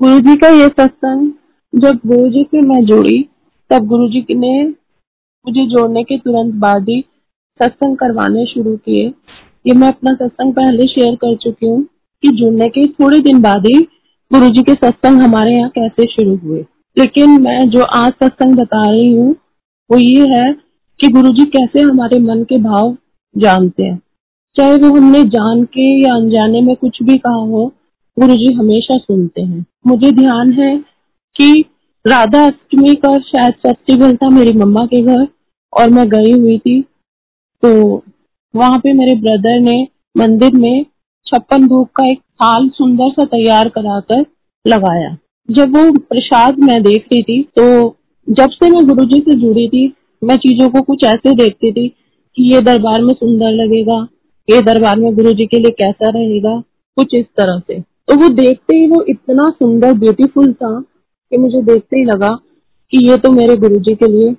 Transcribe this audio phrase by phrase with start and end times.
[0.00, 1.32] गुरु जी का ये सत्संग,
[1.74, 3.28] जब गुरु जी से मैं जुड़ी,
[3.70, 7.04] तब गुरु जी ने मुझे जोड़ने के तुरंत बाद ही
[7.60, 9.06] सत्संग करवाने शुरू किए।
[9.66, 11.82] ये मैं अपना सत्संग पहले शेयर कर चुकी हूँ
[12.22, 13.82] कि जुड़ने के थोड़े दिन बाद ही
[14.32, 16.60] गुरु जी के सत्संग हमारे यहाँ कैसे शुरू हुए।
[16.96, 19.32] लेकिन मैं जो आज सत्संग बता रही हूँ,
[19.90, 20.52] वो ये है
[21.00, 22.96] कि गुरु जी कैसे हमारे मन के भाव
[23.36, 24.00] जानते हैं।
[24.56, 27.72] चाहे वो हमने जान के या अनजाने में कुछ भी कहा हो
[28.20, 30.76] गुरु जी हमेशा सुनते हैं। मुझे ध्यान है
[31.36, 31.64] कि
[32.04, 35.26] राधा अष्टमी का शायद फेस्टिवल था मेरी मम्मा के घर
[35.72, 36.80] और मैं गई हुई थी।
[37.62, 37.70] तो
[38.54, 39.76] वहाँ पे मेरे ब्रदर ने
[40.16, 40.84] मंदिर में
[41.26, 44.24] छप्पन भोग का एक थाल सुंदर सा तैयार कराकर
[44.64, 45.16] लगाया।
[45.48, 47.66] जब वो प्रसाद मैं देख रही थी तो
[48.28, 49.92] जब से मैं गुरु जी से जुड़ी थी,
[50.22, 54.06] मैं चीज़ों को कुछ ऐसे देखती थी कि ये दरबार में सुंदर लगेगा,
[54.48, 56.60] ये दरबार में गुरु जी के लिए कैसा रहेगा,
[56.96, 61.60] कुछ इस तरह से। तो वो देखते ही वो इतना सुंदर ब्यूटीफुल था कि मुझे
[61.62, 62.28] देखते ही लगा
[62.92, 64.34] कि ये तो मेरे गुरु जी के लिए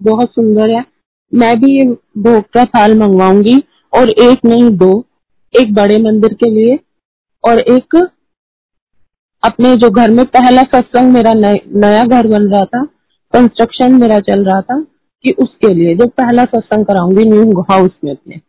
[0.00, 0.84] बहुत सुंदर है।
[1.32, 1.86] मैं भी ये
[2.18, 3.56] भोग का थाल मंगवाऊँगी
[3.92, 5.04] और एक नहीं, दो।
[5.54, 6.78] एक बड़े मंदिर के लिए
[7.44, 7.96] और एक
[9.42, 12.84] अपने जो घर में पहला सत्संग मेरा नया घर बन रहा था
[13.34, 14.80] कंस्ट्रक्शन मेरा चल रहा था
[15.24, 18.40] कि उसके लिए जो पहला सत्संग कराऊँगी न्यू हाउस में अपने।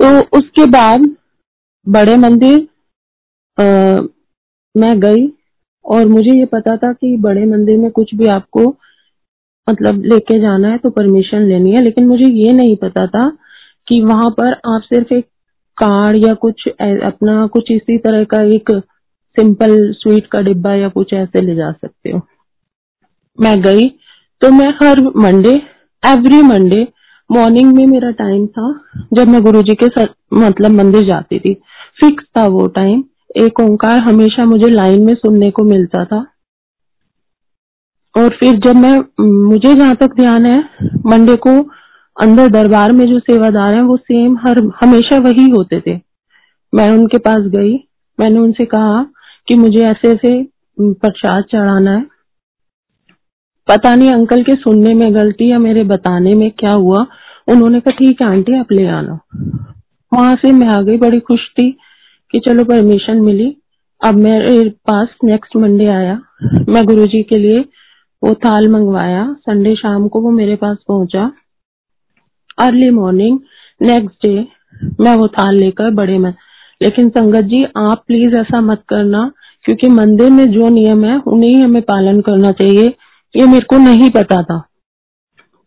[0.00, 1.08] तो उसके बाद
[1.86, 2.68] बड़े मंदिर
[3.58, 5.26] मैं गई
[5.84, 8.66] और मुझे ये पता था कि बड़े मंदिर में कुछ भी आपको
[9.68, 13.28] मतलब लेके जाना है तो परमिशन लेनी है लेकिन मुझे ये नहीं पता था
[13.86, 15.24] कि वहाँ पर आप सिर्फ़ एक
[15.78, 16.68] कार्ड या कुछ
[17.06, 18.70] अपना कुछ इसी तरह का एक
[19.36, 22.20] सिंपल स्वीट का डिब्बा या कुछ ऐसे ले जा सकते हो।
[23.38, 23.88] मैं गई
[24.42, 25.50] तो मैं हर मंडे
[26.02, 26.86] एवरी मंडे
[27.30, 28.72] मॉर्निंग में मेरा टाइम था
[29.14, 31.54] जब मैं गुरुजी के सर, मतलब मंदिर जाती थी।
[32.00, 33.02] फिक्स था वो टाइम
[33.36, 36.26] एक ओंकार हमेशा मुझे लाइन में सुनने को मिलता था।
[38.16, 39.00] और फिर जब मैं,
[39.44, 40.64] मुझे जहाँ तक ध्यान है,
[41.06, 41.70] मंडे को
[42.20, 46.00] अंदर दरबार में जो सेवादार हैं, वो सेम हर, हमेशा वही होते थे।
[46.74, 47.88] मैं उनके पास गई।
[48.20, 49.06] मैंने उनसे कहा
[49.48, 50.48] कि मुझे ऐसे ऐसे
[50.80, 52.06] प्रसाद चढ़ाना है।
[53.68, 57.06] पता नहीं अंकल के सुनने में गलती या मेरे बताने में क्या हुआ।
[57.48, 59.20] उन्होंने कहा, ठीक है, आंटी, आप ले आना।
[60.14, 61.78] वहाँ से मैं आ गई, बड़ी खुश थी।
[62.30, 63.56] कि चलो परमिशन मिली।
[64.04, 66.20] अब मेरे पास नेक्स्ट मंडे आया।
[66.68, 67.60] मैं गुरुजी के लिए
[68.24, 71.32] वो थाल मंगवाया। संडे शाम को वो मेरे पास पहुँचा।
[72.58, 73.38] अर्ली मॉर्निंग
[73.82, 74.48] नेक्स्ट डे
[75.00, 76.34] मैं वो थाल लेकर बड़े में।
[76.82, 79.32] लेकिन संगत जी, आप प्लीज़ ऐसा मत करना,
[79.64, 82.86] क्योंकि मंदिर में जो नियम है, उन्हें हमें पालन करना चाहिए।
[83.36, 84.62] ये मेरे को नहीं पता था।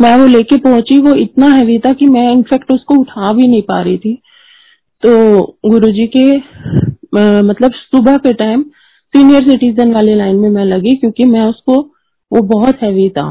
[0.00, 3.62] मैं वो लेके पहुँची, वो इतना हैवी था कि मैं इनफेक्ट उसको उठा भी नहीं
[3.62, 4.22] पा रही थी।
[5.02, 6.24] तो गुरुजी के
[7.42, 8.62] मतलब सुबह के टाइम
[9.14, 11.80] सीनियर सिटीजन वाली लाइन में मैं लगी क्योंकि मैं उसको,
[12.32, 13.30] वो बहुत हैवी था।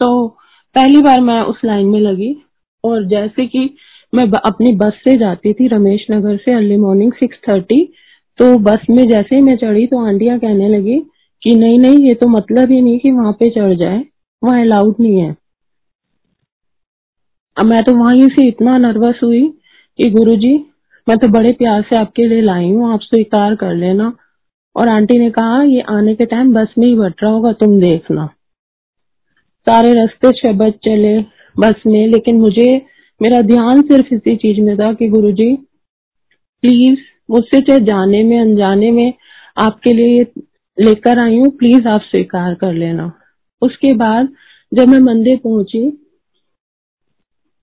[0.00, 0.28] तो
[0.76, 2.34] पहली बार मैं उस लाइन में लगी
[2.84, 3.68] और जैसे कि
[4.12, 7.82] मैं अपनी बस से जाती थी रमेश नगर से अर्ली मॉर्निंग सिक्स थर्टी
[8.38, 10.98] तो बस में जैसे ही मैं चढ़ी तो आंटिया कहने लगी
[11.42, 14.02] कि नहीं नहीं, ये तो मतलब ही नहीं कि वहाँ पे चढ़ जाए,
[14.42, 15.36] वहाँ अलाउड नहीं है।
[17.56, 19.42] अब मैं तो वहीं से इतना नर्वस हुई
[20.00, 20.54] कि गुरु जी
[21.08, 24.12] मैं तो बड़े प्यार से आपके लिए लाई हूँ, आप स्वीकार कर लेना।
[24.76, 27.80] और आंटी ने कहा, ये आने के टाइम बस में ही बट रहा होगा, तुम
[27.80, 28.26] देखना।
[29.66, 31.20] सारे रास्ते शब्द चले
[31.58, 32.86] बस में, लेकिन मुझे,
[33.22, 35.54] मेरा ध्यान सिर्फ़ इसी चीज़ में था कि गुरु जी
[36.62, 36.98] प्लीज़
[37.30, 39.12] मुझसे चाहे जाने में, अनजाने में
[39.56, 40.22] आपके लिए
[40.78, 43.12] लेकर आई हूँ प्लीज़ आप स्वीकार कर लेना।
[43.62, 44.28] उसके बाद
[44.74, 45.90] जब मैं मंदिर पहुँची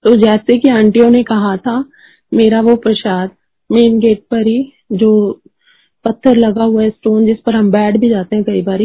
[0.03, 1.83] तो जैसे कि आंटियों ने कहा था
[2.33, 3.29] मेरा वो प्रसाद
[3.71, 5.41] मेन गेट पर ही जो
[6.05, 8.79] पत्थर लगा हुआ है स्टोन जिस पर हम बैठ भी जाते हैं कई बार,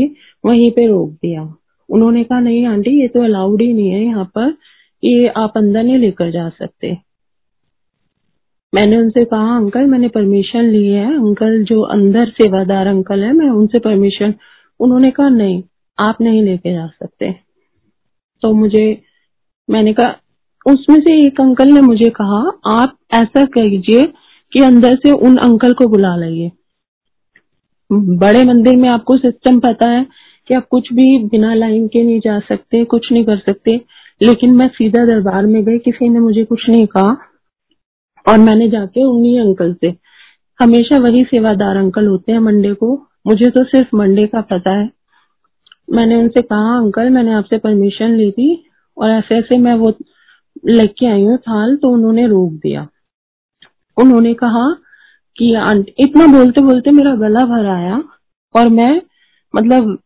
[0.46, 1.54] वहीं पे रोक दिया।
[1.90, 4.56] उन्होंने कहा, नहीं आंटी, ये तो अलाउड ही नहीं है यहाँ पर,
[5.04, 6.96] ये आप अंदर नहीं लेकर जा सकते।
[8.74, 13.48] मैंने उनसे कहा, अंकल, मैंने परमिशन ली है। अंकल जो अंदर सेवादार अंकल है, मैं
[13.48, 14.34] उनसे परमिशन
[14.80, 15.62] उन्होंने कहा, नहीं,
[15.98, 17.34] आप नहीं लेके जा सकते।
[18.42, 19.02] तो मुझे,
[19.70, 20.16] मैंने कहा
[20.66, 24.02] उसमें से एक अंकल ने मुझे कहा, आप ऐसा कीजिए
[24.52, 26.50] कि अंदर से उन अंकल को बुला लाइए।
[27.92, 30.06] बड़े मंदिर में आपको सिस्टम पता है
[30.48, 33.80] कि आप कुछ भी बिना लाइन के नहीं जा सकते, कुछ नहीं कर सकते।
[34.22, 37.16] लेकिन मैं सीधा दरबार में गई, किसी ने मुझे कुछ नहीं कहा
[38.28, 39.94] और मैंने जाके उन्हीं अंकल से,
[40.60, 44.90] हमेशा वही सेवादार अंकल होते हैं मंडे को। मुझे तो सिर्फ़ मंडे का पता है।
[45.90, 48.64] मैंने उनसे कहा, अंकल, मैंने आपसे परमिशन ली थी
[48.98, 49.90] और ऐसे ऐसे मैं वो
[50.64, 52.88] लेके आई हूँ थाल तो उन्होंने रोक दिया।
[53.96, 54.68] उन्होंने कहा
[55.36, 58.02] कि, आंटी, इतना बोलते बोलते मेरा गला भर आया
[58.54, 59.00] और मैं
[59.54, 59.98] मतलब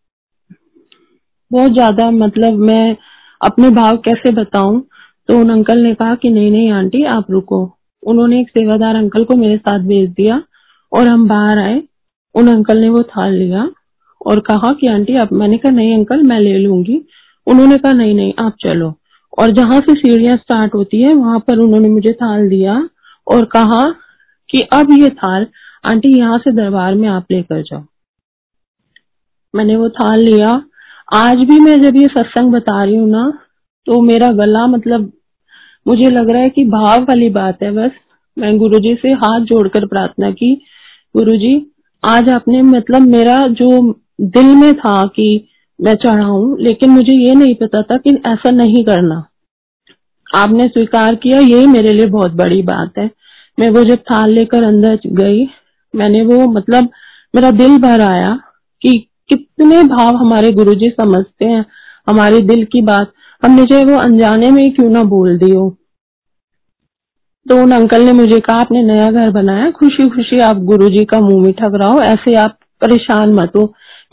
[1.51, 2.97] बहुत ज़्यादा मतलब मैं
[3.41, 4.81] अपने भाव कैसे बताऊँ?
[5.29, 9.25] तो उन अंकल ने कहा कि, नहीं नहीं, आंटी, आप रुको। उन्होंने एक सेवादार अंकल
[9.25, 10.43] को मेरे साथ भेज दिया
[10.93, 11.83] और हम बाहर आए।
[12.35, 13.69] उन अंकल ने वो थाल लिया
[14.27, 17.01] और कहा कि, आंटी आप मैंने कहा, नहीं, अंकल, मैं ले लूँगी।
[17.47, 18.95] उन्होंने कहा, नहीं नहीं, आप चलो।
[19.39, 22.77] और जहाँ से सीढ़ियाँ स्टार्ट होती है, वहाँ पर उन्होंने मुझे थाल दिया
[23.27, 23.85] और कहा
[24.49, 25.47] कि अब ये थाल,
[25.85, 27.85] आंटी, यहाँ से दरबार में आप लेकर जाओ।
[29.55, 30.51] मैंने वो थाल लिया।
[31.15, 33.31] आज भी मैं जब ये सत्संग बता रही हूँ ना
[33.87, 35.13] तो मेरा गला मतलब
[35.87, 37.91] मुझे लग रहा है कि भाव वाली बात है बस।
[38.37, 40.55] मैं गुरुजी से हाथ जोड़कर प्रार्थना की,
[41.17, 41.55] गुरुजी,
[42.03, 43.69] आज आपने मतलब मेरा जो
[44.21, 48.85] दिल में था कि मैं चढ़ाऊं लेकिन मुझे ये नहीं पता था कि ऐसा नहीं
[48.85, 49.25] करना।
[50.27, 53.11] आपने स्वीकार किया, यही मेरे लिए बहुत बड़ी बात है।
[53.59, 55.45] मैं वो जब थाल लेकर अंदर गई,
[55.95, 56.89] मैंने वो मतलब
[57.35, 58.39] मेरा दिल भर आया
[58.83, 58.99] कि
[59.31, 61.65] कितने भाव हमारे गुरुजी समझते हैं,
[62.07, 63.13] हमारे दिल की बात।
[63.43, 65.75] हमने चाहे वो अनजाने में क्यों ना बोल दी हो
[67.47, 71.21] तो उन अंकल ने मुझे कहा, आपने नया घर बनाया खुशी खुशी आप गुरुजी का
[71.21, 73.63] मुँह मीठा कराओ ऐसे आप परेशान मत हो।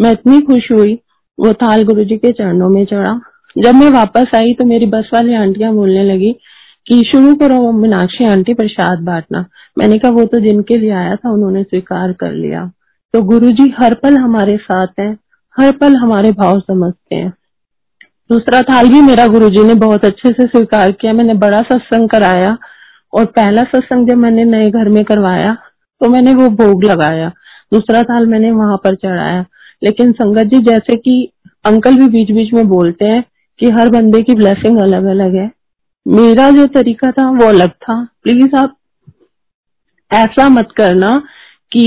[0.02, 0.94] मैं इतनी खुश हुई
[1.40, 3.22] वो थाल गुरु जी के चरणों में चढ़ा।
[3.58, 6.32] जब मैं वापस आई तो मेरी बस वाली आंटियाँ बोलने लगी
[6.88, 9.46] कि, शुरू करो मीनाक्षी आंटी प्रसाद बांटना।
[9.78, 12.72] मैंने कहा, वो तो जिनके लिए आया था, उन्होंने स्वीकार कर लिया।
[13.14, 15.18] तो गुरु जी हर पल हमारे साथ हैं,
[15.60, 17.34] हर पल हमारे भाव समझते हैं।
[18.32, 22.10] दूसरा थाल भी मेरा गुरु जी ने बहुत अच्छे से स्वीकार किया। मैंने बड़ा सत्संग
[22.10, 22.58] कराया
[23.14, 25.54] और पहला सत्संग जब मैंने नए घर में करवाया
[26.02, 27.30] तो मैंने वो भोग लगाया।
[27.74, 29.46] दूसरा थाल मैंने वहाँ पर चढ़ाया।
[29.84, 31.30] लेकिन संगत जी, जैसे कि
[31.66, 33.24] अंकल भी बीच बीच में बोलते हैं
[33.60, 35.52] कि हर बंदे की ब्लेसिंग अलग अलग है।
[36.08, 38.76] मेरा जो तरीका था, वो अलग था। प्लीज़ आप
[40.14, 41.24] ऐसा मत करना
[41.72, 41.86] कि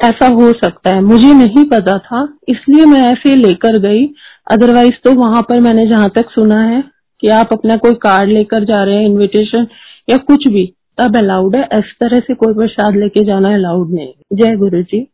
[0.00, 4.06] ऐसा हो सकता है। मुझे नहीं पता था, इसलिए मैं ऐसे लेकर गई।
[4.50, 6.82] अदरवाइज़ तो वहाँ पर मैंने जहाँ तक सुना है
[7.20, 9.66] कि आप अपना कोई कार्ड लेकर जा रहे हैं इनविटेशन
[10.10, 14.12] या कुछ भी, तब अलाउड है। इस तरह से कोई प्रसाद लेके जाना अलाउड नहीं
[14.32, 15.06] जय गुरु जी